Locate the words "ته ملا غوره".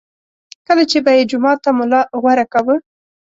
1.63-2.45